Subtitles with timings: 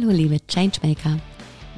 [0.00, 1.18] Hallo liebe Changemaker.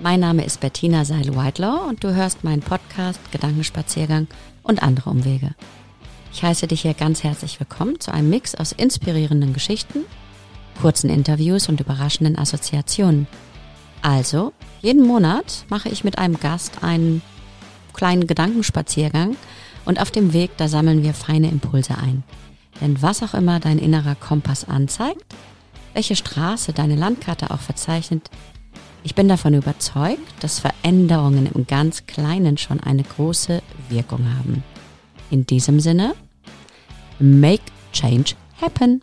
[0.02, 4.26] Mein Name ist Bettina Seil-Whitelaw und du hörst meinen Podcast Gedankenspaziergang
[4.62, 5.54] und andere Umwege.
[6.30, 10.00] Ich heiße dich hier ganz herzlich willkommen zu einem Mix aus inspirierenden Geschichten,
[10.82, 13.26] kurzen Interviews und überraschenden Assoziationen.
[14.02, 14.52] Also,
[14.82, 17.22] jeden Monat mache ich mit einem Gast einen
[17.94, 19.36] kleinen Gedankenspaziergang
[19.86, 22.22] und auf dem Weg, da sammeln wir feine Impulse ein.
[22.82, 25.24] Denn was auch immer dein innerer Kompass anzeigt,
[25.94, 28.30] welche Straße deine Landkarte auch verzeichnet,
[29.02, 34.62] ich bin davon überzeugt, dass Veränderungen im ganz Kleinen schon eine große Wirkung haben.
[35.30, 36.14] In diesem Sinne,
[37.18, 39.00] make change happen.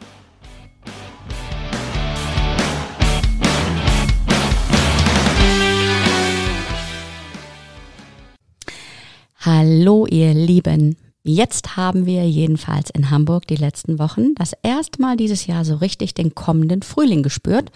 [9.40, 10.98] Hallo ihr Lieben.
[11.28, 15.76] Jetzt haben wir jedenfalls in Hamburg die letzten Wochen das erste Mal dieses Jahr so
[15.76, 17.70] richtig den kommenden Frühling gespürt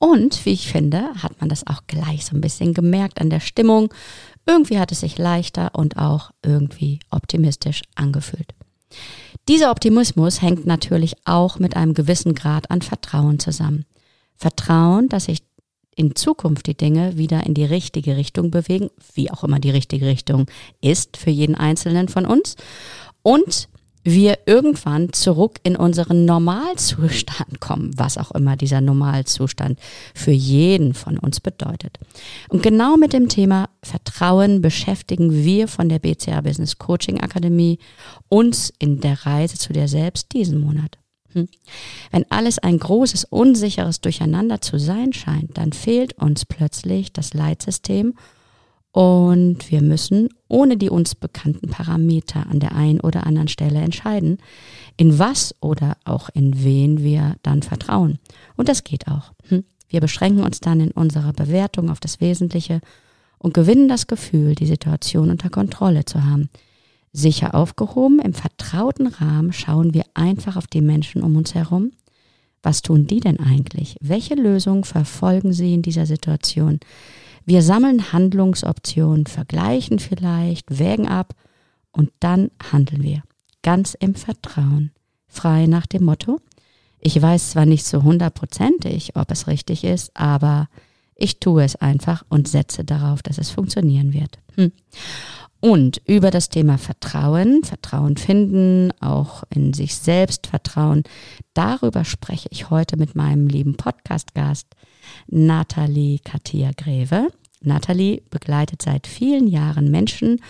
[0.00, 3.40] und wie ich finde, hat man das auch gleich so ein bisschen gemerkt an der
[3.40, 3.92] Stimmung.
[4.46, 8.54] Irgendwie hat es sich leichter und auch irgendwie optimistisch angefühlt.
[9.46, 13.84] Dieser Optimismus hängt natürlich auch mit einem gewissen Grad an Vertrauen zusammen.
[14.34, 15.42] Vertrauen, dass sich
[16.00, 20.06] in Zukunft die Dinge wieder in die richtige Richtung bewegen, wie auch immer die richtige
[20.06, 20.46] Richtung
[20.80, 22.56] ist für jeden Einzelnen von uns.
[23.22, 23.68] Und
[24.02, 29.78] wir irgendwann zurück in unseren Normalzustand kommen, was auch immer dieser Normalzustand
[30.14, 31.98] für jeden von uns bedeutet.
[32.48, 37.78] Und genau mit dem Thema Vertrauen beschäftigen wir von der BCA Business Coaching Akademie
[38.30, 40.99] uns in der Reise zu dir selbst diesen Monat.
[41.32, 41.48] Hm.
[42.10, 48.14] Wenn alles ein großes, unsicheres Durcheinander zu sein scheint, dann fehlt uns plötzlich das Leitsystem
[48.92, 54.38] und wir müssen ohne die uns bekannten Parameter an der einen oder anderen Stelle entscheiden,
[54.96, 58.18] in was oder auch in wen wir dann vertrauen.
[58.56, 59.32] Und das geht auch.
[59.48, 59.64] Hm?
[59.88, 62.80] Wir beschränken uns dann in unserer Bewertung auf das Wesentliche
[63.38, 66.50] und gewinnen das Gefühl, die Situation unter Kontrolle zu haben.
[67.12, 71.92] Sicher aufgehoben, im vertrauten Rahmen schauen wir einfach auf die Menschen um uns herum.
[72.62, 73.96] Was tun die denn eigentlich?
[74.00, 76.78] Welche Lösungen verfolgen sie in dieser Situation?
[77.44, 81.34] Wir sammeln Handlungsoptionen, vergleichen vielleicht, wägen ab
[81.90, 83.22] und dann handeln wir.
[83.62, 84.92] Ganz im Vertrauen.
[85.26, 86.40] Frei nach dem Motto,
[87.00, 90.68] ich weiß zwar nicht so hundertprozentig, ob es richtig ist, aber
[91.20, 94.38] ich tue es einfach und setze darauf, dass es funktionieren wird.
[94.56, 94.72] Hm.
[95.60, 101.02] Und über das Thema Vertrauen, Vertrauen finden, auch in sich selbst Vertrauen,
[101.52, 104.68] darüber spreche ich heute mit meinem lieben Podcast-Gast
[105.28, 107.28] Nathalie Katia Greve.
[107.60, 110.40] Nathalie begleitet seit vielen Jahren Menschen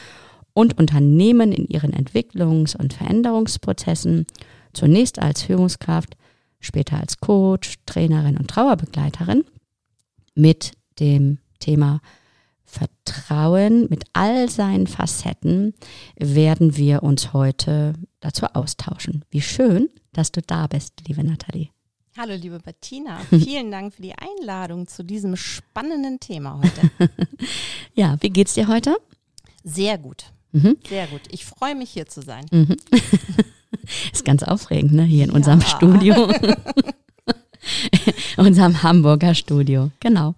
[0.53, 4.26] und Unternehmen in ihren Entwicklungs- und Veränderungsprozessen,
[4.72, 6.16] zunächst als Führungskraft,
[6.60, 9.42] später als Coach, Trainerin und Trauerbegleiterin
[10.40, 12.00] mit dem Thema
[12.64, 15.74] Vertrauen mit all seinen Facetten
[16.16, 19.24] werden wir uns heute dazu austauschen.
[19.30, 21.70] Wie schön, dass du da bist, liebe Nathalie.
[22.16, 23.18] Hallo, liebe Bettina.
[23.30, 27.10] Vielen Dank für die Einladung zu diesem spannenden Thema heute.
[27.94, 28.96] ja, wie geht's dir heute?
[29.64, 30.26] Sehr gut.
[30.52, 30.76] Mhm.
[30.88, 31.22] Sehr gut.
[31.30, 32.46] Ich freue mich, hier zu sein.
[32.52, 32.76] Mhm.
[34.12, 35.04] Ist ganz aufregend, ne?
[35.04, 35.36] Hier in ja.
[35.36, 36.32] unserem Studio.
[38.37, 39.91] unserem Hamburger Studio.
[40.00, 40.34] Genau.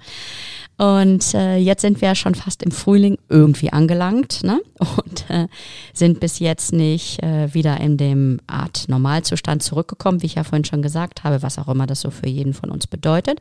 [0.78, 4.60] Und äh, jetzt sind wir ja schon fast im Frühling irgendwie angelangt ne?
[4.78, 5.46] und äh,
[5.92, 10.64] sind bis jetzt nicht äh, wieder in dem Art Normalzustand zurückgekommen, wie ich ja vorhin
[10.64, 13.38] schon gesagt habe, was auch immer das so für jeden von uns bedeutet.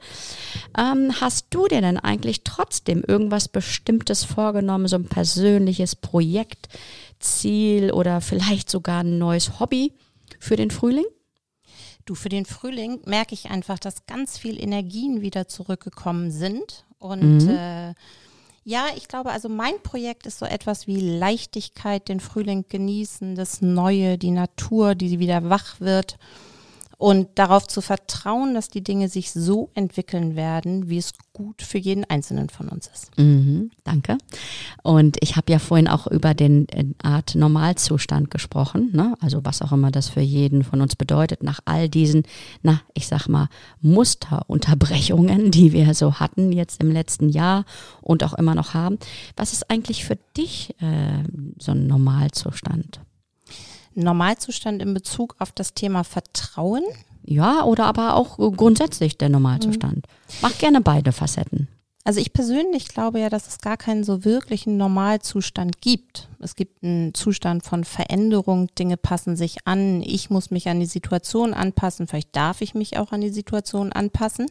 [0.77, 6.67] Ähm, hast du dir denn eigentlich trotzdem irgendwas Bestimmtes vorgenommen, so ein persönliches Projekt,
[7.19, 9.93] Ziel oder vielleicht sogar ein neues Hobby
[10.37, 11.05] für den Frühling?
[12.05, 17.45] Du, für den Frühling merke ich einfach, dass ganz viel Energien wieder zurückgekommen sind und
[17.45, 17.49] mhm.
[17.49, 17.93] äh,
[18.63, 23.61] ja, ich glaube, also mein Projekt ist so etwas wie Leichtigkeit, den Frühling genießen, das
[23.61, 26.17] Neue, die Natur, die wieder wach wird
[27.01, 31.79] und darauf zu vertrauen, dass die Dinge sich so entwickeln werden, wie es gut für
[31.79, 33.17] jeden Einzelnen von uns ist.
[33.17, 34.19] Mhm, danke.
[34.83, 39.15] Und ich habe ja vorhin auch über den äh, Art Normalzustand gesprochen, ne?
[39.19, 42.21] also was auch immer das für jeden von uns bedeutet, nach all diesen,
[42.61, 43.49] na, ich sag mal,
[43.81, 47.65] Musterunterbrechungen, die wir so hatten jetzt im letzten Jahr
[48.01, 48.99] und auch immer noch haben.
[49.35, 51.23] Was ist eigentlich für dich äh,
[51.57, 53.01] so ein Normalzustand?
[53.95, 56.83] Normalzustand in Bezug auf das Thema Vertrauen?
[57.23, 59.95] Ja, oder aber auch grundsätzlich der Normalzustand.
[59.95, 60.33] Mhm.
[60.41, 61.67] Mach gerne beide Facetten.
[62.03, 66.29] Also ich persönlich glaube ja, dass es gar keinen so wirklichen Normalzustand gibt.
[66.39, 70.87] Es gibt einen Zustand von Veränderung, Dinge passen sich an, ich muss mich an die
[70.87, 74.47] Situation anpassen, vielleicht darf ich mich auch an die Situation anpassen.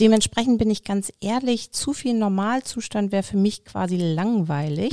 [0.00, 4.92] Dementsprechend bin ich ganz ehrlich, zu viel Normalzustand wäre für mich quasi langweilig.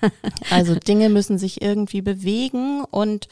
[0.50, 3.28] also Dinge müssen sich irgendwie bewegen und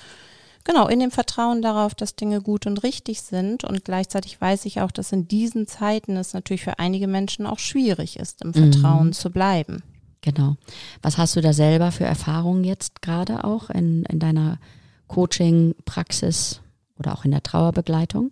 [0.64, 3.64] genau in dem Vertrauen darauf, dass Dinge gut und richtig sind.
[3.64, 7.58] Und gleichzeitig weiß ich auch, dass in diesen Zeiten es natürlich für einige Menschen auch
[7.58, 9.12] schwierig ist, im Vertrauen mhm.
[9.12, 9.82] zu bleiben.
[10.20, 10.56] Genau.
[11.02, 14.58] Was hast du da selber für Erfahrungen jetzt gerade auch in, in deiner
[15.08, 16.60] Coaching-Praxis
[16.98, 18.30] oder auch in der Trauerbegleitung?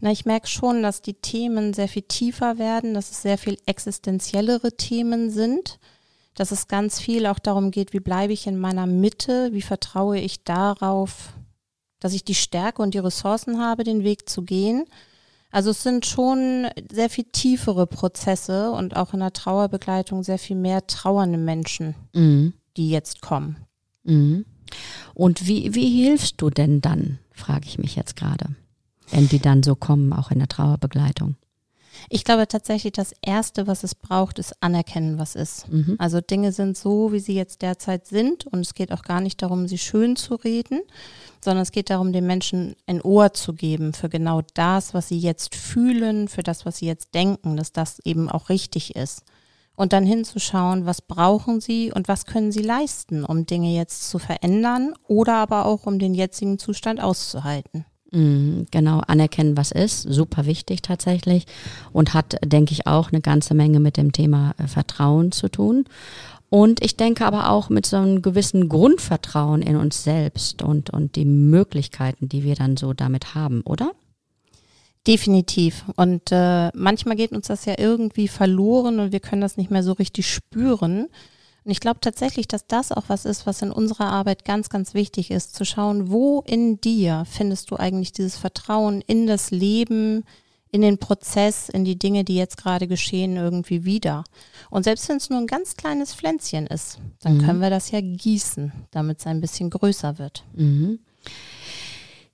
[0.00, 3.58] Na, ich merke schon, dass die Themen sehr viel tiefer werden, dass es sehr viel
[3.66, 5.78] existenziellere Themen sind,
[6.34, 10.18] dass es ganz viel auch darum geht, wie bleibe ich in meiner Mitte, wie vertraue
[10.20, 11.32] ich darauf,
[11.98, 14.84] dass ich die Stärke und die Ressourcen habe, den Weg zu gehen.
[15.50, 20.56] Also es sind schon sehr viel tiefere Prozesse und auch in der Trauerbegleitung sehr viel
[20.56, 22.52] mehr trauernde Menschen, mhm.
[22.76, 23.56] die jetzt kommen.
[24.04, 24.44] Mhm.
[25.14, 28.54] Und wie, wie hilfst du denn dann, frage ich mich jetzt gerade,
[29.10, 31.36] wenn die dann so kommen, auch in der Trauerbegleitung?
[32.08, 35.68] Ich glaube tatsächlich, das Erste, was es braucht, ist anerkennen, was ist.
[35.70, 35.96] Mhm.
[35.98, 39.42] Also Dinge sind so, wie sie jetzt derzeit sind und es geht auch gar nicht
[39.42, 40.80] darum, sie schön zu reden,
[41.44, 45.18] sondern es geht darum, den Menschen ein Ohr zu geben für genau das, was sie
[45.18, 49.22] jetzt fühlen, für das, was sie jetzt denken, dass das eben auch richtig ist.
[49.76, 54.18] Und dann hinzuschauen, was brauchen sie und was können sie leisten, um Dinge jetzt zu
[54.18, 57.84] verändern oder aber auch um den jetzigen Zustand auszuhalten.
[58.10, 61.44] Mhm, genau, anerkennen, was ist, super wichtig tatsächlich
[61.92, 65.84] und hat, denke ich, auch eine ganze Menge mit dem Thema äh, Vertrauen zu tun.
[66.50, 71.16] Und ich denke aber auch mit so einem gewissen Grundvertrauen in uns selbst und, und
[71.16, 73.92] die Möglichkeiten, die wir dann so damit haben, oder?
[75.06, 75.84] Definitiv.
[75.96, 79.82] Und äh, manchmal geht uns das ja irgendwie verloren und wir können das nicht mehr
[79.82, 81.08] so richtig spüren.
[81.68, 84.94] Und ich glaube tatsächlich, dass das auch was ist, was in unserer Arbeit ganz, ganz
[84.94, 90.24] wichtig ist, zu schauen, wo in dir findest du eigentlich dieses Vertrauen in das Leben,
[90.70, 94.24] in den Prozess, in die Dinge, die jetzt gerade geschehen, irgendwie wieder.
[94.70, 97.42] Und selbst wenn es nur ein ganz kleines Pflänzchen ist, dann mhm.
[97.44, 100.44] können wir das ja gießen, damit es ein bisschen größer wird.
[100.54, 101.00] Mhm.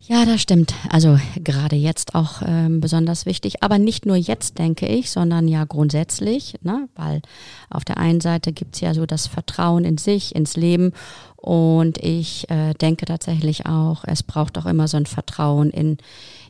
[0.06, 0.74] Ja, das stimmt.
[0.90, 3.62] Also gerade jetzt auch ähm, besonders wichtig.
[3.62, 6.90] Aber nicht nur jetzt, denke ich, sondern ja grundsätzlich, ne?
[6.94, 7.22] weil
[7.70, 10.92] auf der einen Seite gibt's ja so das Vertrauen in sich, ins Leben.
[11.36, 15.96] Und ich äh, denke tatsächlich auch, es braucht auch immer so ein Vertrauen in,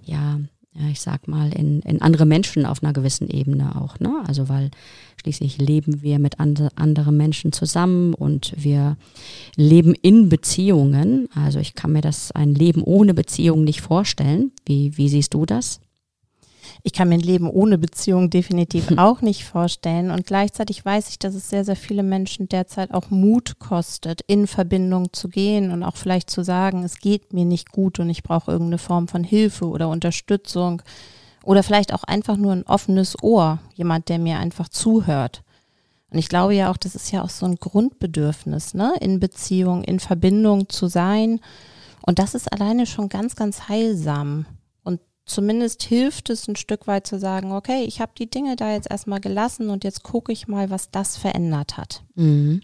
[0.03, 0.41] ja,
[0.77, 4.01] ja, ich sag mal, in, in andere Menschen auf einer gewissen Ebene auch.
[4.01, 4.23] Ne?
[4.27, 4.71] Also weil
[5.21, 8.97] schließlich leben wir mit and anderen Menschen zusammen und wir
[9.57, 11.29] leben in Beziehungen.
[11.35, 14.51] Also ich kann mir das ein Leben ohne Beziehung nicht vorstellen.
[14.67, 15.81] Wie, wie siehst du das?
[16.87, 20.11] Ich kann mir ein Leben ohne Beziehung definitiv auch nicht vorstellen.
[20.11, 24.47] Und gleichzeitig weiß ich, dass es sehr, sehr viele Menschen derzeit auch Mut kostet, in
[24.47, 28.23] Verbindung zu gehen und auch vielleicht zu sagen, es geht mir nicht gut und ich
[28.23, 30.83] brauche irgendeine Form von Hilfe oder Unterstützung.
[31.43, 35.43] Oder vielleicht auch einfach nur ein offenes Ohr, jemand, der mir einfach zuhört.
[36.11, 38.93] Und ich glaube ja auch, das ist ja auch so ein Grundbedürfnis, ne?
[39.01, 41.41] In Beziehung, in Verbindung zu sein.
[42.03, 44.45] Und das ist alleine schon ganz, ganz heilsam
[45.27, 48.91] zumindest hilft es ein Stück weit zu sagen, okay, ich habe die Dinge da jetzt
[48.91, 52.03] erstmal gelassen und jetzt gucke ich mal, was das verändert hat.
[52.15, 52.63] Mhm.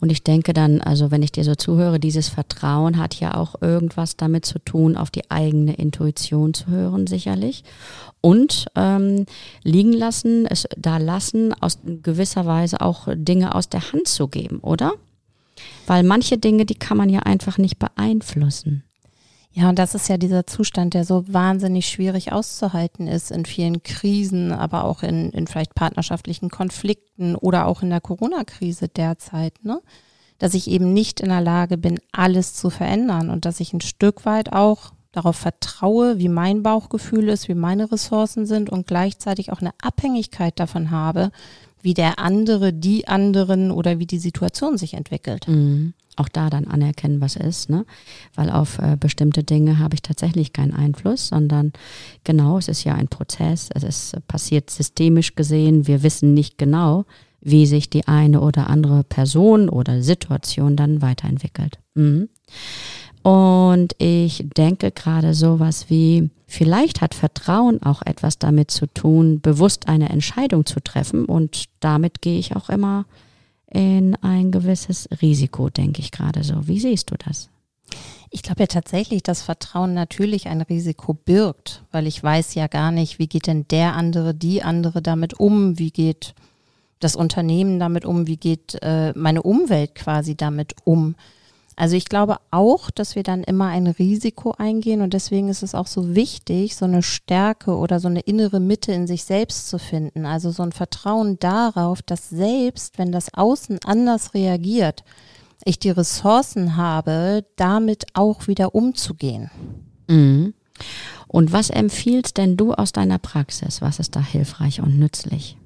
[0.00, 3.62] Und ich denke dann, also wenn ich dir so zuhöre, dieses Vertrauen hat ja auch
[3.62, 7.64] irgendwas damit zu tun, auf die eigene Intuition zu hören, sicherlich.
[8.20, 9.24] Und ähm,
[9.62, 14.58] liegen lassen, es da lassen, aus gewisser Weise auch Dinge aus der Hand zu geben,
[14.58, 14.92] oder?
[15.86, 18.84] Weil manche Dinge, die kann man ja einfach nicht beeinflussen.
[19.56, 23.84] Ja, und das ist ja dieser Zustand, der so wahnsinnig schwierig auszuhalten ist in vielen
[23.84, 29.80] Krisen, aber auch in, in vielleicht partnerschaftlichen Konflikten oder auch in der Corona-Krise derzeit, ne?
[30.38, 33.80] Dass ich eben nicht in der Lage bin, alles zu verändern und dass ich ein
[33.80, 39.52] Stück weit auch darauf vertraue, wie mein Bauchgefühl ist, wie meine Ressourcen sind und gleichzeitig
[39.52, 41.30] auch eine Abhängigkeit davon habe,
[41.80, 45.46] wie der andere, die anderen oder wie die Situation sich entwickelt.
[45.46, 47.84] Mhm auch da dann anerkennen, was ist, ne?
[48.34, 51.72] Weil auf äh, bestimmte Dinge habe ich tatsächlich keinen Einfluss, sondern
[52.24, 57.04] genau, es ist ja ein Prozess, es ist passiert systemisch gesehen, wir wissen nicht genau,
[57.40, 61.78] wie sich die eine oder andere Person oder Situation dann weiterentwickelt.
[61.94, 62.28] Mhm.
[63.22, 69.88] Und ich denke gerade sowas wie, vielleicht hat Vertrauen auch etwas damit zu tun, bewusst
[69.88, 73.06] eine Entscheidung zu treffen und damit gehe ich auch immer
[73.74, 76.66] in ein gewisses Risiko, denke ich gerade so.
[76.68, 77.50] Wie siehst du das?
[78.30, 82.92] Ich glaube ja tatsächlich, dass Vertrauen natürlich ein Risiko birgt, weil ich weiß ja gar
[82.92, 86.34] nicht, wie geht denn der andere, die andere damit um, wie geht
[87.00, 91.16] das Unternehmen damit um, wie geht äh, meine Umwelt quasi damit um.
[91.76, 95.74] Also ich glaube auch, dass wir dann immer ein Risiko eingehen und deswegen ist es
[95.74, 99.78] auch so wichtig, so eine Stärke oder so eine innere Mitte in sich selbst zu
[99.78, 100.24] finden.
[100.24, 105.02] Also so ein Vertrauen darauf, dass selbst, wenn das Außen anders reagiert,
[105.64, 109.50] ich die Ressourcen habe, damit auch wieder umzugehen.
[110.08, 110.54] Mhm.
[111.26, 113.80] Und was empfiehlst denn du aus deiner Praxis?
[113.80, 115.56] Was ist da hilfreich und nützlich?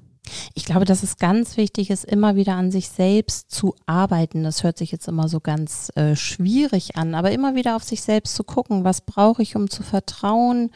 [0.53, 4.43] Ich glaube, dass es ganz wichtig ist, immer wieder an sich selbst zu arbeiten.
[4.43, 8.01] Das hört sich jetzt immer so ganz äh, schwierig an, aber immer wieder auf sich
[8.01, 10.71] selbst zu gucken, was brauche ich, um zu vertrauen,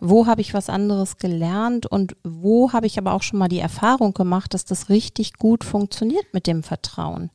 [0.00, 3.58] wo habe ich was anderes gelernt und wo habe ich aber auch schon mal die
[3.58, 7.30] Erfahrung gemacht, dass das richtig gut funktioniert mit dem Vertrauen.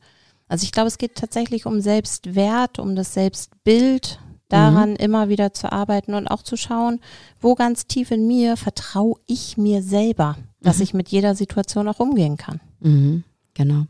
[0.48, 4.96] Also ich glaube, es geht tatsächlich um Selbstwert, um das Selbstbild, daran mhm.
[4.96, 7.00] immer wieder zu arbeiten und auch zu schauen,
[7.40, 10.82] wo ganz tief in mir vertraue ich mir selber, dass mhm.
[10.82, 12.60] ich mit jeder Situation auch umgehen kann.
[12.80, 13.24] Mhm.
[13.54, 13.86] Genau.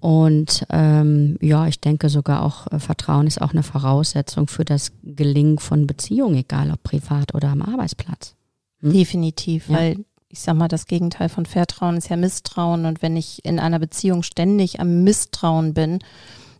[0.00, 4.90] Und ähm, ja, ich denke sogar auch, äh, Vertrauen ist auch eine Voraussetzung für das
[5.04, 8.34] Gelingen von Beziehungen, egal ob privat oder am Arbeitsplatz.
[8.80, 8.92] Hm?
[8.92, 9.76] Definitiv, ja.
[9.76, 12.86] weil ich sag mal, das Gegenteil von Vertrauen ist ja Misstrauen.
[12.86, 16.00] Und wenn ich in einer Beziehung ständig am Misstrauen bin,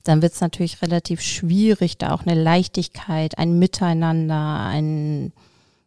[0.05, 5.33] dann wird es natürlich relativ schwierig, da auch eine Leichtigkeit, ein Miteinander, ein,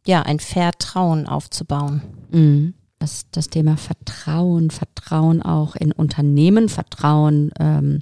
[0.05, 2.01] ja, ein Vertrauen aufzubauen.
[2.31, 2.73] Mhm.
[3.05, 7.99] Das, das Thema Vertrauen, Vertrauen auch in Unternehmen, Vertrauen ähm,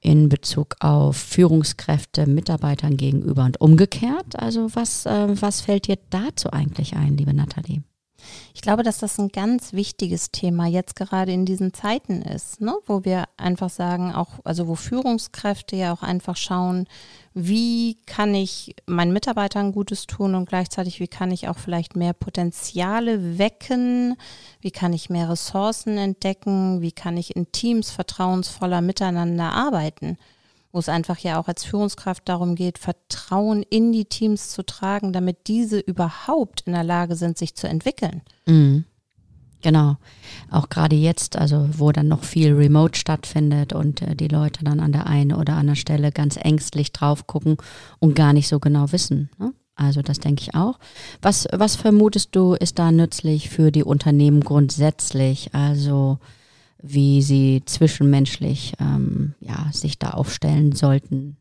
[0.00, 4.38] in Bezug auf Führungskräfte, Mitarbeitern gegenüber und umgekehrt.
[4.38, 7.82] Also was, äh, was fällt dir dazu eigentlich ein, liebe Nathalie?
[8.54, 12.74] Ich glaube, dass das ein ganz wichtiges Thema jetzt gerade in diesen Zeiten ist, ne?
[12.86, 16.86] wo wir einfach sagen, auch, also wo Führungskräfte ja auch einfach schauen,
[17.32, 22.12] wie kann ich meinen Mitarbeitern Gutes tun und gleichzeitig, wie kann ich auch vielleicht mehr
[22.12, 24.16] Potenziale wecken,
[24.60, 30.18] wie kann ich mehr Ressourcen entdecken, wie kann ich in Teams vertrauensvoller miteinander arbeiten
[30.72, 35.12] wo es einfach ja auch als Führungskraft darum geht, Vertrauen in die Teams zu tragen,
[35.12, 38.22] damit diese überhaupt in der Lage sind, sich zu entwickeln.
[38.46, 38.84] Mhm.
[39.62, 39.96] Genau.
[40.50, 44.80] Auch gerade jetzt, also wo dann noch viel Remote stattfindet und äh, die Leute dann
[44.80, 47.58] an der einen oder anderen Stelle ganz ängstlich drauf gucken
[47.98, 49.28] und gar nicht so genau wissen.
[49.38, 49.52] Ne?
[49.74, 50.78] Also das denke ich auch.
[51.20, 55.54] Was, was vermutest du, ist da nützlich für die Unternehmen grundsätzlich?
[55.54, 56.18] Also
[56.82, 61.36] wie sie zwischenmenschlich ähm, ja, sich da aufstellen sollten.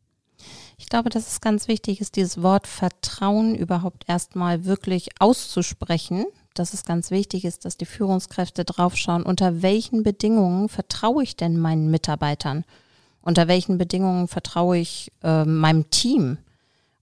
[0.77, 6.25] Ich glaube, dass es ganz wichtig ist, dieses Wort Vertrauen überhaupt erstmal wirklich auszusprechen.
[6.53, 11.59] Dass es ganz wichtig ist, dass die Führungskräfte draufschauen, unter welchen Bedingungen vertraue ich denn
[11.59, 12.65] meinen Mitarbeitern?
[13.21, 16.37] Unter welchen Bedingungen vertraue ich äh, meinem Team?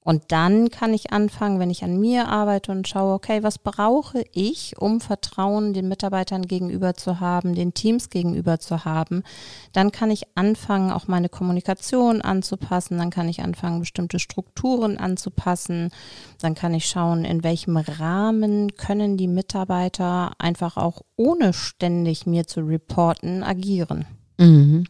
[0.08, 4.24] Und dann kann ich anfangen, wenn ich an mir arbeite und schaue, okay, was brauche
[4.32, 9.24] ich, um Vertrauen den Mitarbeitern gegenüber zu haben, den Teams gegenüber zu haben,
[9.74, 15.90] dann kann ich anfangen, auch meine Kommunikation anzupassen, dann kann ich anfangen, bestimmte Strukturen anzupassen,
[16.40, 22.48] dann kann ich schauen, in welchem Rahmen können die Mitarbeiter einfach auch ohne ständig mir
[22.48, 24.06] zu reporten agieren.
[24.38, 24.86] Mhm.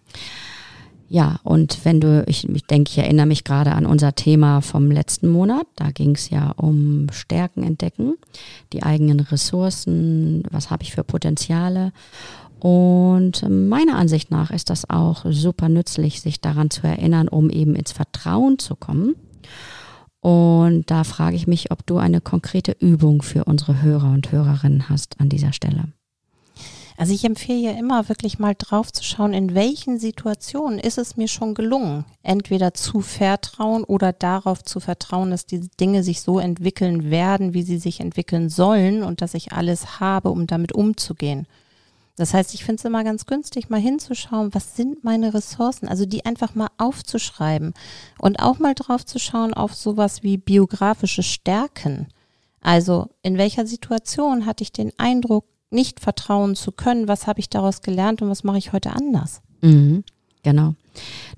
[1.10, 4.92] Ja, und wenn du, ich, ich denke, ich erinnere mich gerade an unser Thema vom
[4.92, 5.66] letzten Monat.
[5.76, 8.16] Da ging es ja um Stärken entdecken,
[8.74, 11.94] die eigenen Ressourcen, was habe ich für Potenziale.
[12.60, 17.76] Und meiner Ansicht nach ist das auch super nützlich, sich daran zu erinnern, um eben
[17.76, 19.16] ins Vertrauen zu kommen.
[20.20, 24.90] Und da frage ich mich, ob du eine konkrete Übung für unsere Hörer und Hörerinnen
[24.90, 25.86] hast an dieser Stelle.
[27.00, 31.16] Also ich empfehle ja immer wirklich mal drauf zu schauen, in welchen Situationen ist es
[31.16, 36.40] mir schon gelungen, entweder zu vertrauen oder darauf zu vertrauen, dass die Dinge sich so
[36.40, 41.46] entwickeln werden, wie sie sich entwickeln sollen und dass ich alles habe, um damit umzugehen.
[42.16, 46.08] Das heißt, ich finde es immer ganz günstig, mal hinzuschauen, was sind meine Ressourcen, also
[46.08, 47.76] die einfach mal aufzuschreiben
[48.18, 52.08] und auch mal drauf zu schauen auf sowas wie biografische Stärken.
[52.60, 57.50] Also in welcher Situation hatte ich den Eindruck, nicht vertrauen zu können, was habe ich
[57.50, 59.42] daraus gelernt und was mache ich heute anders.
[59.62, 60.04] Mhm,
[60.44, 60.76] genau.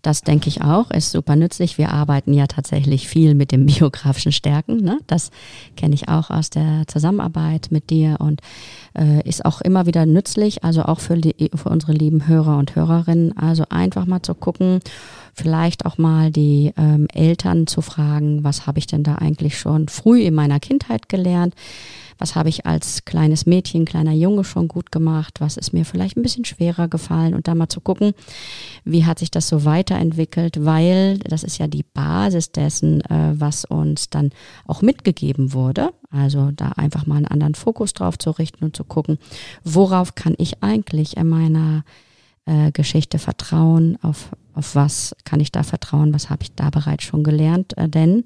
[0.02, 1.78] Das denke ich auch, ist super nützlich.
[1.78, 4.78] Wir arbeiten ja tatsächlich viel mit den biografischen Stärken.
[4.78, 5.00] Ne?
[5.08, 5.32] Das
[5.76, 8.42] kenne ich auch aus der Zusammenarbeit mit dir und
[8.98, 12.76] äh, ist auch immer wieder nützlich, also auch für, die, für unsere lieben Hörer und
[12.76, 13.38] Hörerinnen.
[13.38, 14.80] Also einfach mal zu gucken,
[15.34, 19.88] vielleicht auch mal die ähm, Eltern zu fragen, was habe ich denn da eigentlich schon
[19.88, 21.56] früh in meiner Kindheit gelernt?
[22.20, 26.18] Was habe ich als kleines Mädchen, kleiner Junge schon gut gemacht, was ist mir vielleicht
[26.18, 27.34] ein bisschen schwerer gefallen?
[27.34, 28.14] Und da mal zu gucken,
[28.84, 33.66] wie hat sich das so weiterentwickelt, weil das ist ja die Basis dessen, äh, was
[33.66, 34.32] uns dann
[34.68, 35.92] auch mitgegeben wurde.
[36.12, 39.18] Also da einfach mal einen anderen Fokus drauf zu richten und zu gucken,
[39.64, 41.84] worauf kann ich eigentlich in meiner
[42.46, 47.04] äh, Geschichte vertrauen, auf, auf was kann ich da vertrauen, was habe ich da bereits
[47.04, 48.26] schon gelernt, äh, denn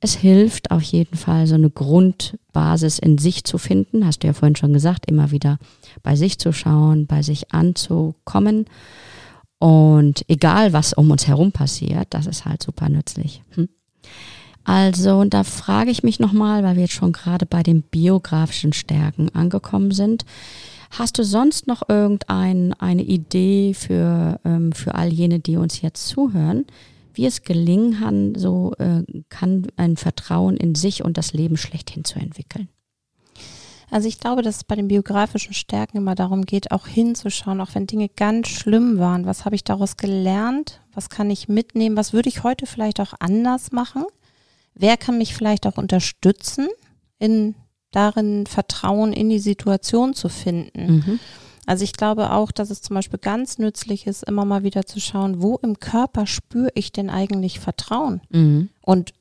[0.00, 4.32] es hilft auf jeden Fall, so eine Grundbasis in sich zu finden, hast du ja
[4.32, 5.58] vorhin schon gesagt, immer wieder
[6.02, 8.66] bei sich zu schauen, bei sich anzukommen.
[9.58, 13.42] Und egal, was um uns herum passiert, das ist halt super nützlich.
[13.54, 13.68] Hm?
[14.62, 18.72] Also, und da frage ich mich nochmal, weil wir jetzt schon gerade bei den biografischen
[18.72, 20.24] Stärken angekommen sind.
[20.90, 26.06] Hast du sonst noch irgendeine eine Idee für, ähm, für all jene, die uns jetzt
[26.06, 26.66] zuhören,
[27.18, 32.04] wie es gelingen kann, so äh, kann ein Vertrauen in sich und das Leben schlechthin
[32.04, 32.68] zu entwickeln?
[33.90, 37.74] Also ich glaube, dass es bei den biografischen Stärken immer darum geht, auch hinzuschauen, auch
[37.74, 39.26] wenn Dinge ganz schlimm waren.
[39.26, 40.80] Was habe ich daraus gelernt?
[40.94, 41.96] Was kann ich mitnehmen?
[41.96, 44.04] Was würde ich heute vielleicht auch anders machen?
[44.74, 46.68] Wer kann mich vielleicht auch unterstützen,
[47.18, 47.54] in
[47.90, 50.96] darin Vertrauen in die Situation zu finden?
[50.96, 51.20] Mhm.
[51.68, 55.00] Also ich glaube auch, dass es zum Beispiel ganz nützlich ist, immer mal wieder zu
[55.00, 58.22] schauen, wo im Körper spüre ich denn eigentlich Vertrauen?
[58.30, 58.70] Mhm.
[58.80, 59.12] Und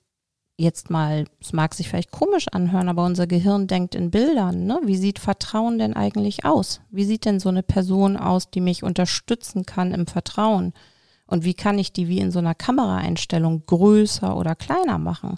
[0.56, 4.66] jetzt mal, es mag sich vielleicht komisch anhören, aber unser Gehirn denkt in Bildern.
[4.66, 4.80] Ne?
[4.86, 6.80] Wie sieht Vertrauen denn eigentlich aus?
[6.90, 10.72] Wie sieht denn so eine Person aus, die mich unterstützen kann im Vertrauen?
[11.26, 15.38] Und wie kann ich die wie in so einer Kameraeinstellung größer oder kleiner machen?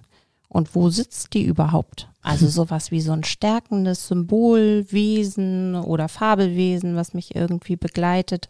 [0.49, 2.09] Und wo sitzt die überhaupt?
[2.21, 8.47] Also sowas wie so ein stärkendes Symbolwesen oder Fabelwesen, was mich irgendwie begleitet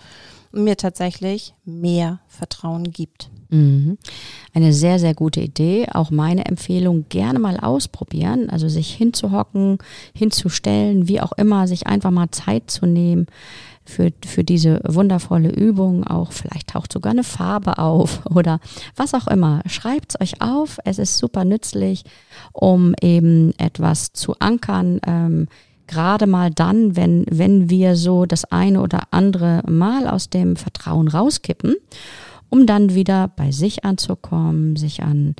[0.51, 3.29] und mir tatsächlich mehr Vertrauen gibt.
[3.49, 3.97] Mhm.
[4.53, 5.87] Eine sehr, sehr gute Idee.
[5.91, 8.49] Auch meine Empfehlung, gerne mal ausprobieren.
[8.49, 9.79] Also sich hinzuhocken,
[10.15, 13.27] hinzustellen, wie auch immer, sich einfach mal Zeit zu nehmen
[13.89, 16.05] für, für diese wundervolle Übung.
[16.05, 18.59] Auch vielleicht taucht sogar eine Farbe auf oder
[18.95, 19.61] was auch immer.
[19.65, 20.77] Schreibt es euch auf.
[20.85, 22.03] Es ist super nützlich,
[22.53, 24.99] um eben etwas zu ankern.
[25.05, 25.47] Ähm,
[25.87, 31.07] Gerade mal dann, wenn, wenn wir so das eine oder andere Mal aus dem Vertrauen
[31.07, 31.75] rauskippen,
[32.49, 35.35] um dann wieder bei sich anzukommen, sich an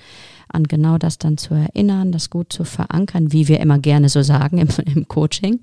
[0.52, 4.22] an genau das dann zu erinnern, das gut zu verankern, wie wir immer gerne so
[4.22, 5.60] sagen im, im Coaching.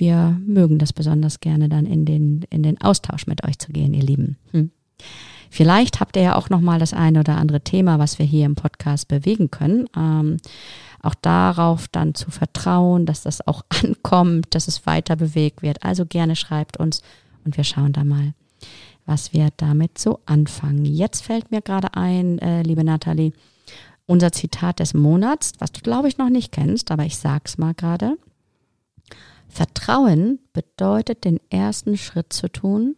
[0.02, 3.94] wir mögen das besonders gerne dann in den, in den Austausch mit euch zu gehen,
[3.94, 4.38] ihr Lieben.
[4.52, 4.72] Hm.
[5.50, 8.46] Vielleicht habt ihr ja auch noch mal das eine oder andere Thema, was wir hier
[8.46, 9.86] im Podcast bewegen können.
[9.96, 10.38] Ähm,
[11.04, 15.84] auch darauf dann zu vertrauen, dass das auch ankommt, dass es weiter bewegt wird.
[15.84, 17.04] Also gerne schreibt uns
[17.46, 18.34] und wir schauen da mal,
[19.06, 20.86] was wir damit so anfangen.
[20.86, 23.34] Jetzt fällt mir gerade ein, äh, liebe Nathalie,
[24.06, 27.74] unser Zitat des Monats, was du glaube ich noch nicht kennst, aber ich sag's mal
[27.74, 28.18] gerade.
[29.48, 32.96] Vertrauen bedeutet, den ersten Schritt zu tun,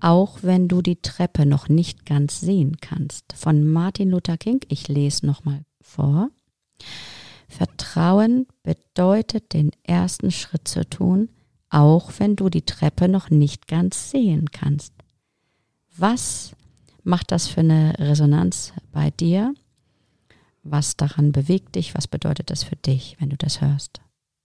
[0.00, 3.32] auch wenn du die Treppe noch nicht ganz sehen kannst.
[3.34, 6.28] Von Martin Luther King, ich lese nochmal vor.
[7.48, 11.30] Vertrauen bedeutet, den ersten Schritt zu tun,
[11.70, 14.92] auch wenn du die Treppe noch nicht ganz sehen kannst.
[15.96, 16.52] Was
[17.02, 19.54] macht das für eine Resonanz bei dir?
[20.64, 21.94] Was daran bewegt dich?
[21.94, 24.00] Was bedeutet das für dich, wenn du das hörst?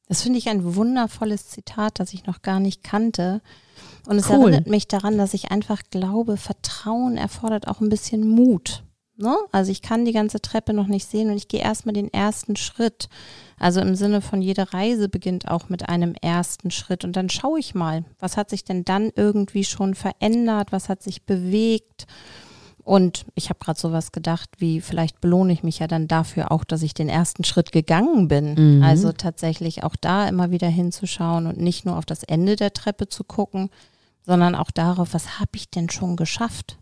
[0.07, 3.41] Das finde ich ein wundervolles Zitat, das ich noch gar nicht kannte.
[4.07, 4.41] Und es cool.
[4.41, 8.83] erinnert mich daran, dass ich einfach glaube, Vertrauen erfordert auch ein bisschen Mut.
[9.17, 9.35] Ne?
[9.51, 12.55] Also ich kann die ganze Treppe noch nicht sehen und ich gehe erstmal den ersten
[12.55, 13.09] Schritt.
[13.59, 17.59] Also im Sinne von jede Reise beginnt auch mit einem ersten Schritt und dann schaue
[17.59, 22.07] ich mal, was hat sich denn dann irgendwie schon verändert, was hat sich bewegt
[22.89, 26.63] und ich habe gerade sowas gedacht, wie vielleicht belohne ich mich ja dann dafür auch,
[26.63, 28.77] dass ich den ersten Schritt gegangen bin.
[28.77, 28.83] Mhm.
[28.83, 33.07] Also tatsächlich auch da immer wieder hinzuschauen und nicht nur auf das Ende der Treppe
[33.07, 33.69] zu gucken,
[34.25, 36.79] sondern auch darauf, was habe ich denn schon geschafft?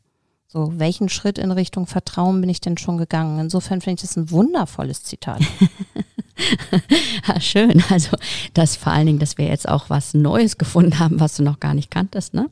[0.48, 3.39] So, welchen Schritt in Richtung Vertrauen bin ich denn schon gegangen?
[3.39, 5.41] Insofern finde ich das ein wundervolles Zitat.
[7.28, 7.84] ja, schön.
[7.89, 8.17] Also
[8.54, 11.60] das vor allen Dingen, dass wir jetzt auch was Neues gefunden haben, was du noch
[11.60, 12.34] gar nicht kanntest.
[12.34, 12.50] Ne?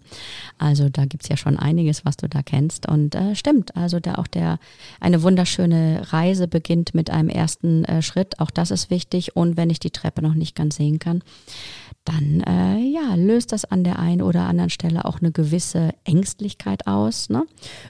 [0.57, 2.87] Also da gibt's ja schon einiges, was du da kennst.
[2.87, 4.59] Und äh, stimmt, also da auch der
[4.99, 8.39] eine wunderschöne Reise beginnt mit einem ersten äh, Schritt.
[8.39, 9.35] Auch das ist wichtig.
[9.35, 11.21] Und wenn ich die Treppe noch nicht ganz sehen kann,
[12.03, 16.85] dann äh, ja, löst das an der einen oder anderen Stelle auch eine gewisse Ängstlichkeit
[16.85, 17.29] aus.
[17.29, 17.45] Ne?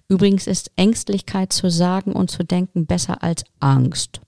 [0.08, 4.22] Übrigens ist Ängstlichkeit zu sagen und zu denken besser als Angst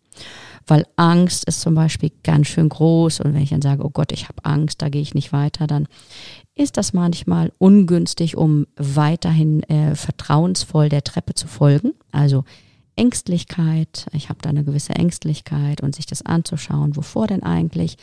[0.67, 4.11] weil Angst ist zum Beispiel ganz schön groß und wenn ich dann sage, oh Gott,
[4.11, 5.87] ich habe Angst, da gehe ich nicht weiter, dann
[6.55, 11.93] ist das manchmal ungünstig, um weiterhin äh, vertrauensvoll der Treppe zu folgen.
[12.11, 12.43] Also
[12.95, 17.97] Ängstlichkeit, ich habe da eine gewisse Ängstlichkeit und sich das anzuschauen, wovor denn eigentlich,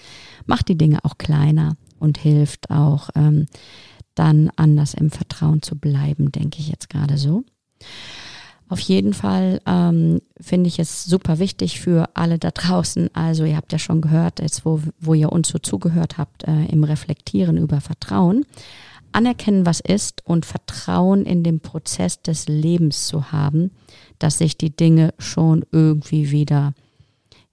[0.46, 3.46] macht die Dinge auch kleiner und hilft auch ähm,
[4.14, 7.42] dann anders im Vertrauen zu bleiben, denke ich jetzt gerade so.
[8.68, 13.10] Auf jeden Fall ähm, finde ich es super wichtig für alle da draußen.
[13.14, 16.64] Also ihr habt ja schon gehört, jetzt wo, wo ihr uns so zugehört habt äh,
[16.66, 18.46] im Reflektieren über Vertrauen.
[19.12, 23.70] Anerkennen, was ist und Vertrauen in den Prozess des Lebens zu haben,
[24.18, 26.72] dass sich die Dinge schon irgendwie wieder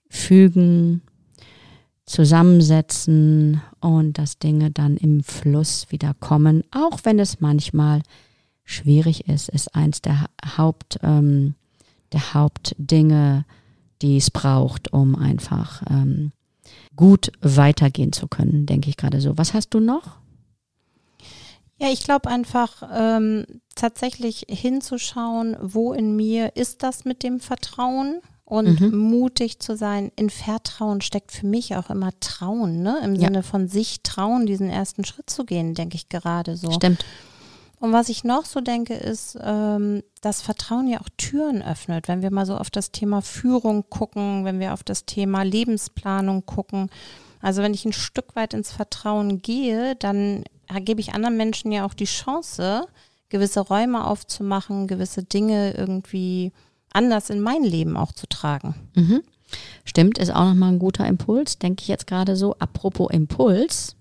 [0.08, 1.02] fügen,
[2.04, 8.02] zusammensetzen und dass Dinge dann im Fluss wieder kommen, auch wenn es manchmal
[8.64, 11.54] schwierig ist, ist eins der Haupt, ähm,
[12.12, 13.44] der Hauptdinge,
[14.02, 16.32] die es braucht, um einfach ähm,
[16.96, 19.38] gut weitergehen zu können, denke ich gerade so.
[19.38, 20.16] Was hast du noch?
[21.78, 23.44] Ja, ich glaube einfach ähm,
[23.74, 28.96] tatsächlich hinzuschauen, wo in mir ist das mit dem Vertrauen und mhm.
[28.96, 30.12] mutig zu sein.
[30.14, 33.00] In Vertrauen steckt für mich auch immer Trauen, ne?
[33.02, 33.22] Im ja.
[33.22, 36.70] Sinne von sich trauen, diesen ersten Schritt zu gehen, denke ich gerade so.
[36.70, 37.04] Stimmt.
[37.82, 42.06] Und was ich noch so denke, ist, ähm, dass Vertrauen ja auch Türen öffnet.
[42.06, 46.46] Wenn wir mal so auf das Thema Führung gucken, wenn wir auf das Thema Lebensplanung
[46.46, 46.90] gucken.
[47.40, 50.44] Also wenn ich ein Stück weit ins Vertrauen gehe, dann
[50.82, 52.86] gebe ich anderen Menschen ja auch die Chance,
[53.30, 56.52] gewisse Räume aufzumachen, gewisse Dinge irgendwie
[56.92, 58.76] anders in mein Leben auch zu tragen.
[58.94, 59.22] Mhm.
[59.84, 62.54] Stimmt, ist auch nochmal ein guter Impuls, denke ich jetzt gerade so.
[62.60, 63.96] Apropos Impuls,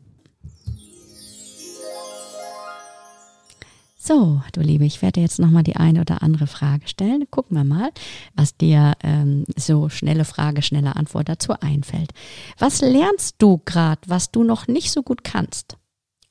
[4.13, 7.31] So, du Liebe, ich werde jetzt nochmal die eine oder andere Frage stellen.
[7.31, 7.91] Gucken wir mal,
[8.35, 12.11] was dir ähm, so schnelle Frage, schnelle Antwort dazu einfällt.
[12.57, 15.77] Was lernst du gerade, was du noch nicht so gut kannst?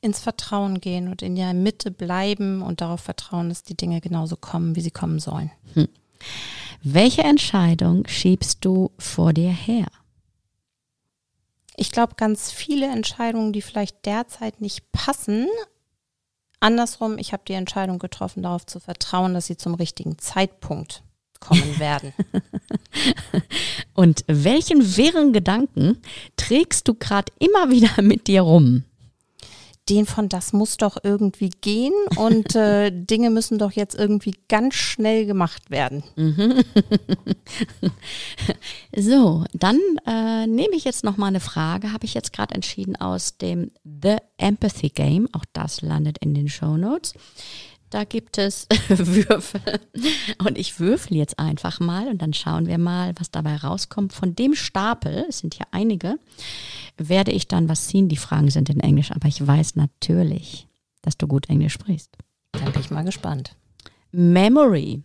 [0.02, 4.36] Ins Vertrauen gehen und in der Mitte bleiben und darauf vertrauen, dass die Dinge genauso
[4.36, 5.50] kommen, wie sie kommen sollen.
[5.72, 5.88] Hm.
[6.82, 9.86] Welche Entscheidung schiebst du vor dir her?
[11.76, 15.48] Ich glaube, ganz viele Entscheidungen, die vielleicht derzeit nicht passen,
[16.60, 21.02] Andersrum, ich habe die Entscheidung getroffen, darauf zu vertrauen, dass sie zum richtigen Zeitpunkt
[21.40, 22.12] kommen werden.
[23.94, 25.98] Und welchen wirren Gedanken
[26.36, 28.84] trägst du gerade immer wieder mit dir rum?
[29.90, 34.74] Den von das muss doch irgendwie gehen und äh, Dinge müssen doch jetzt irgendwie ganz
[34.74, 36.04] schnell gemacht werden.
[36.16, 36.62] Mhm.
[38.96, 42.96] so, dann äh, nehme ich jetzt noch mal eine Frage, habe ich jetzt gerade entschieden
[42.96, 47.14] aus dem The Empathy Game, auch das landet in den Show Notes.
[47.90, 49.80] Da gibt es Würfel.
[50.38, 54.12] Und ich würfel jetzt einfach mal und dann schauen wir mal, was dabei rauskommt.
[54.12, 56.18] Von dem Stapel, es sind hier einige,
[56.96, 58.08] werde ich dann was ziehen.
[58.08, 60.68] Die Fragen sind in Englisch, aber ich weiß natürlich,
[61.02, 62.16] dass du gut Englisch sprichst.
[62.52, 63.56] Dann bin ich mal gespannt.
[64.12, 65.02] Memory.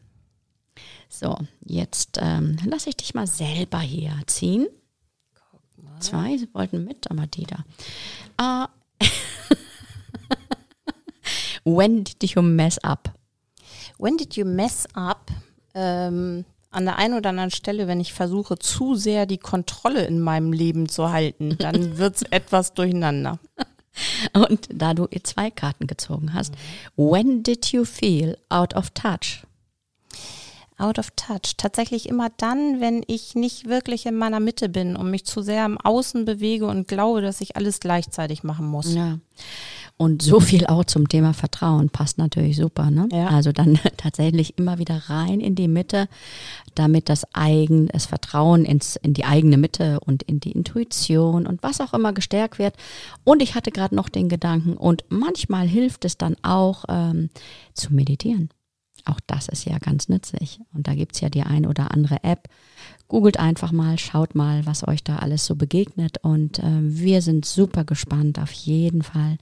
[1.09, 4.67] So, jetzt ähm, lasse ich dich mal selber hier ziehen.
[5.99, 7.63] Zwei wollten mit, aber die da.
[8.39, 8.67] Uh,
[11.65, 13.09] When did you mess up?
[13.97, 15.31] When did you mess up?
[15.73, 20.19] Ähm, an der einen oder anderen Stelle, wenn ich versuche, zu sehr die Kontrolle in
[20.19, 23.39] meinem Leben zu halten, dann wird es etwas durcheinander.
[24.33, 26.53] Und da du zwei Karten gezogen hast,
[26.97, 29.45] when did you feel out of touch?
[30.77, 31.55] Out of touch.
[31.57, 35.65] Tatsächlich immer dann, wenn ich nicht wirklich in meiner Mitte bin und mich zu sehr
[35.65, 38.93] im Außen bewege und glaube, dass ich alles gleichzeitig machen muss.
[38.93, 39.19] Ja.
[39.97, 42.91] Und so viel auch zum Thema Vertrauen passt natürlich super.
[42.91, 43.07] Ne?
[43.13, 43.27] Ja.
[43.27, 46.09] Also dann tatsächlich immer wieder rein in die Mitte,
[46.73, 51.63] damit das eigen, das Vertrauen ins, in die eigene Mitte und in die Intuition und
[51.63, 52.75] was auch immer gestärkt wird.
[53.23, 57.29] Und ich hatte gerade noch den Gedanken, und manchmal hilft es dann auch ähm,
[57.73, 58.49] zu meditieren.
[59.05, 60.59] Auch das ist ja ganz nützlich.
[60.73, 62.47] Und da gibt es ja die ein oder andere App.
[63.07, 66.17] Googelt einfach mal, schaut mal, was euch da alles so begegnet.
[66.23, 69.37] Und äh, wir sind super gespannt auf jeden Fall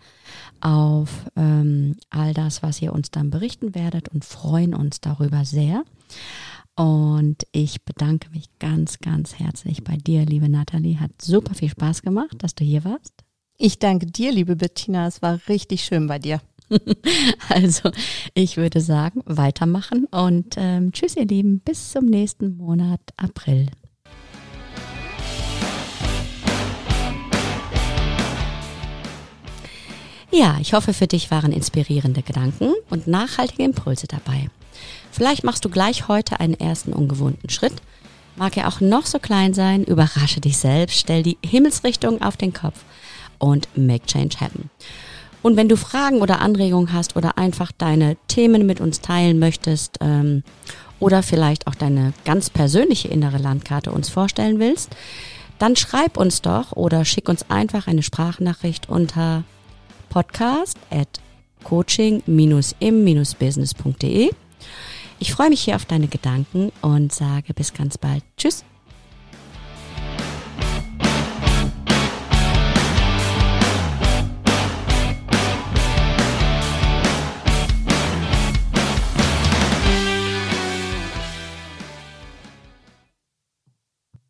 [0.62, 5.84] auf ähm, all das, was ihr uns dann berichten werdet und freuen uns darüber sehr.
[6.76, 11.00] Und ich bedanke mich ganz, ganz herzlich bei dir, liebe Nathalie.
[11.00, 13.14] Hat super viel Spaß gemacht, dass du hier warst.
[13.58, 15.08] Ich danke dir, liebe Bettina.
[15.08, 16.42] Es war richtig schön bei dir.
[17.50, 17.92] Also,
[18.34, 23.68] ich würde sagen, weitermachen und ähm, tschüss, ihr Lieben, bis zum nächsten Monat April.
[30.32, 34.50] Ja, ich hoffe, für dich waren inspirierende Gedanken und nachhaltige Impulse dabei.
[35.12, 37.76] Vielleicht machst du gleich heute einen ersten ungewohnten Schritt.
[38.36, 42.52] Mag er auch noch so klein sein, überrasche dich selbst, stell die Himmelsrichtung auf den
[42.52, 42.84] Kopf
[43.38, 44.72] und make change happen.
[45.44, 50.00] Und wenn du Fragen oder Anregungen hast oder einfach deine Themen mit uns teilen möchtest
[50.02, 50.42] ähm,
[51.00, 54.90] oder vielleicht auch deine ganz persönliche innere Landkarte uns vorstellen willst,
[55.60, 59.44] dann schreib uns doch oder schick uns einfach eine Sprachnachricht unter
[60.10, 61.08] podcast at
[61.64, 64.32] coaching-im-business.de.
[65.20, 68.24] Ich freue mich hier auf deine Gedanken und sage bis ganz bald.
[68.38, 68.64] Tschüss.